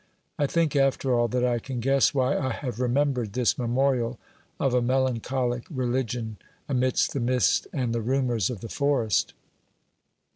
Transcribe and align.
I 0.39 0.47
think, 0.47 0.75
after 0.75 1.13
all, 1.13 1.27
that 1.27 1.45
I 1.45 1.59
can 1.59 1.79
guess 1.79 2.11
why 2.11 2.35
I 2.35 2.49
have 2.53 2.79
remembered 2.79 3.33
this 3.33 3.55
memorial 3.59 4.17
of 4.59 4.73
a 4.73 4.81
melancholic 4.81 5.65
religion 5.69 6.37
amidst 6.67 7.13
the 7.13 7.19
mists 7.19 7.67
and 7.71 7.93
the 7.93 8.01
rumours 8.01 8.49
of 8.49 8.61
the 8.61 8.67
forest. 8.69 9.35